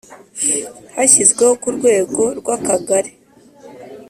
[0.95, 3.11] Hashyizweho ku rwego rw akagari